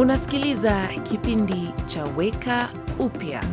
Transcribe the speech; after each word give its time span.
Unasikiliza 0.00 0.88
kipindi 1.02 1.68
cha 1.86 2.04
Weka 2.04 2.68
Upya. 2.98 3.44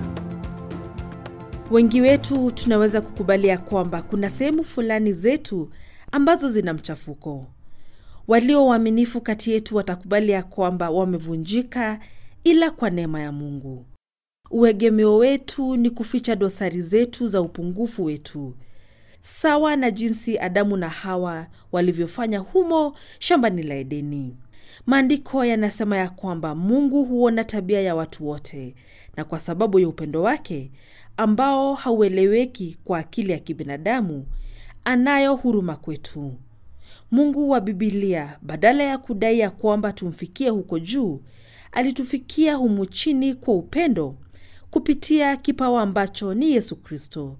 Wengi 1.71 2.01
wetu 2.01 2.51
tunaweza 2.51 3.01
kukubalia 3.01 3.57
kwamba 3.57 4.01
kuna 4.01 4.29
sehemu 4.29 4.63
fulani 4.63 5.13
zetu 5.13 5.71
ambazo 6.11 6.49
zina 6.49 6.73
mchafuko. 6.73 7.45
Walio 8.27 8.65
waaminifu 8.67 9.21
kati 9.21 9.51
yetu 9.51 9.75
watakubali 9.75 10.31
ya 10.31 10.43
kwamba 10.43 10.89
wamevunjika, 10.89 11.99
ila 12.43 12.71
kwa 12.71 12.89
neema 12.89 13.19
ya 13.19 13.31
Mungu. 13.31 13.85
Uegemeo 14.51 15.17
wetu 15.17 15.75
ni 15.77 15.89
kuficha 15.89 16.35
dosari 16.35 16.81
zetu 16.81 17.27
za 17.27 17.41
upungufu 17.41 18.03
wetu, 18.05 18.53
sawa 19.21 19.75
na 19.75 19.91
jinsi 19.91 20.39
Adamu 20.39 20.77
na 20.77 20.89
Hawa 20.89 21.47
walivyofanya 21.71 22.39
humo 22.39 22.97
shambani 23.19 23.63
la 23.63 23.75
Edeni. 23.75 24.35
Maandiko 24.85 25.45
yanasema 25.45 25.97
ya 25.97 26.09
kwamba 26.09 26.55
Mungu 26.55 27.03
huona 27.05 27.43
tabia 27.43 27.81
ya 27.81 27.95
watu 27.95 28.27
wote, 28.27 28.75
na 29.17 29.23
kwa 29.23 29.39
sababu 29.39 29.79
ya 29.79 29.87
upendo 29.89 30.21
wake 30.21 30.71
ambao 31.17 31.73
haueleweki 31.73 32.77
kwa 32.83 32.99
akili 32.99 33.31
ya 33.31 33.39
kibinadamu, 33.39 34.25
anayo 34.83 35.35
huruma 35.35 35.75
kwetu. 35.75 36.33
Mungu 37.11 37.49
wa 37.49 37.61
Bibilia, 37.61 38.39
badala 38.41 38.83
ya 38.83 38.97
kudai 38.97 39.39
ya 39.39 39.49
kwamba 39.49 39.93
tumfikie 39.93 40.49
huko 40.49 40.79
juu, 40.79 41.21
alitufikia 41.71 42.55
humu 42.55 42.85
chini 42.85 43.33
kwa 43.33 43.53
upendo 43.55 44.17
kupitia 44.71 45.37
kipawa 45.37 45.81
ambacho 45.81 46.33
ni 46.33 46.51
Yesu 46.51 46.75
Kristo. 46.75 47.37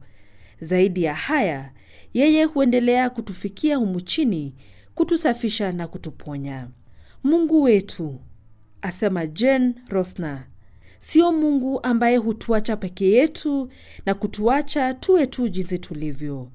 Zaidi 0.62 1.04
ya 1.04 1.14
haya, 1.14 1.72
yeye 2.14 2.44
huendelea 2.44 3.10
kutufikia 3.10 3.78
humu 3.78 4.02
chini, 4.02 4.56
kutusafisha 4.96 5.72
na 5.72 5.88
kutuponya. 5.88 6.68
Mungu 7.28 7.62
wetu, 7.64 8.20
asema 8.82 9.28
Jane 9.28 9.74
Rosner, 9.90 10.48
sio 11.00 11.32
Mungu 11.32 11.80
ambaye 11.84 12.18
hutuacha 12.18 12.78
peke 12.78 13.12
yetu 13.12 13.70
na 14.06 14.14
kutuacha 14.14 14.94
tuwe 14.94 15.28
tu 15.28 15.48
jinsi 15.50 15.80
tulivyo. 15.80 16.52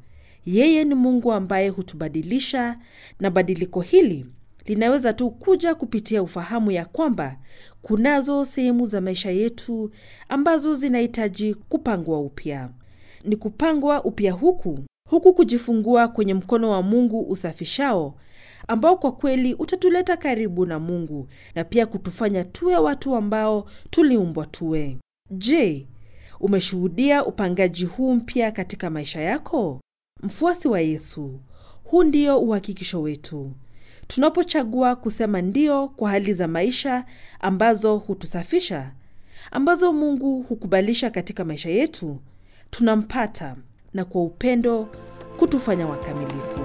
Yeye 0.46 0.84
ni 0.84 0.94
Mungu 0.94 1.32
ambaye 1.32 1.68
hutubadilisha, 1.68 2.78
na 3.20 3.30
badiliko 3.30 3.80
hili 3.80 4.26
linaweza 4.64 5.12
tu 5.12 5.30
kuja 5.30 5.74
kupitia 5.74 6.22
ufahamu 6.22 6.70
ya 6.70 6.84
kwamba 6.84 7.38
kunazo 7.82 8.44
sehemu 8.44 8.86
za 8.86 9.00
maisha 9.00 9.30
yetu 9.30 9.90
ambazo 10.28 10.74
zinahitaji 10.74 11.54
kupangwa 11.54 12.20
upya. 12.20 12.70
Ni 13.24 13.36
kupangwa 13.36 14.04
upya 14.04 14.32
huku 14.32 14.78
huku 15.12 15.34
kujifungua 15.34 16.08
kwenye 16.08 16.34
mkono 16.34 16.70
wa 16.70 16.82
Mungu 16.82 17.20
usafishao, 17.20 18.14
ambao 18.68 18.96
kwa 18.96 19.12
kweli 19.12 19.54
utatuleta 19.54 20.16
karibu 20.16 20.66
na 20.66 20.78
Mungu 20.78 21.28
na 21.54 21.64
pia 21.64 21.86
kutufanya 21.86 22.44
tuwe 22.44 22.76
watu 22.76 23.14
ambao 23.16 23.66
tuliumbwa 23.90 24.46
tuwe. 24.46 24.98
Je, 25.30 25.88
umeshuhudia 26.40 27.24
upangaji 27.26 27.84
huu 27.84 28.14
mpya 28.14 28.52
katika 28.52 28.90
maisha 28.90 29.20
yako? 29.20 29.80
Mfuasi 30.22 30.68
wa 30.68 30.80
Yesu, 30.80 31.40
huu 31.84 32.02
ndio 32.04 32.38
uhakikisho 32.40 33.02
wetu. 33.02 33.52
Tunapochagua 34.06 34.96
kusema 34.96 35.42
ndio 35.42 35.88
kwa 35.88 36.10
hali 36.10 36.32
za 36.32 36.48
maisha 36.48 37.04
ambazo 37.40 37.96
hutusafisha, 37.96 38.94
ambazo 39.50 39.92
Mungu 39.92 40.42
hukubalisha 40.42 41.10
katika 41.10 41.44
maisha 41.44 41.68
yetu, 41.70 42.20
tunampata 42.70 43.56
na 43.94 44.04
kwa 44.04 44.22
upendo 44.22 44.88
kutufanya 45.36 45.86
wakamilifu. 45.86 46.60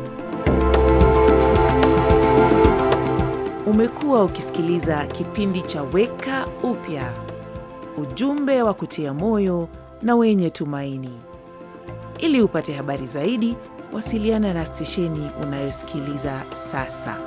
Umekuwa 3.67 4.23
ukisikiliza 4.23 5.05
kipindi 5.05 5.61
cha 5.61 5.83
Weka 5.83 6.47
Upya, 6.63 7.13
ujumbe 7.97 8.61
wa 8.61 8.73
kutia 8.73 9.13
moyo 9.13 9.67
na 10.01 10.15
wenye 10.15 10.49
tumaini. 10.49 11.19
Ili 12.19 12.41
upate 12.41 12.73
habari 12.73 13.07
zaidi, 13.07 13.55
wasiliana 13.93 14.53
na 14.53 14.65
stesheni 14.65 15.31
unayosikiliza 15.43 16.45
sasa. 16.53 17.17